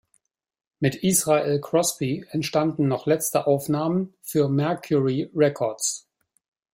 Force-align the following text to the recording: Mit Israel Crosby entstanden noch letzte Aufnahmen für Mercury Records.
Mit 0.79 0.95
Israel 1.03 1.61
Crosby 1.61 2.25
entstanden 2.31 2.87
noch 2.87 3.05
letzte 3.05 3.45
Aufnahmen 3.45 4.15
für 4.23 4.49
Mercury 4.49 5.29
Records. 5.35 6.07